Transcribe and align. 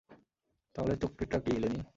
তাহলে, 0.75 0.93
চুক্তিটা 0.95 1.37
কী, 1.39 1.53
লেনি? 1.57 1.81